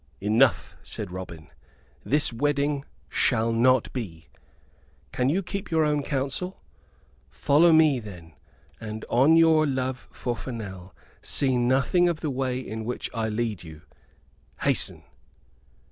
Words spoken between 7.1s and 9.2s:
Follow me then; and